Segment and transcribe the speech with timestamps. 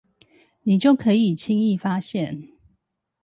[0.63, 2.53] 你就可以輕易發現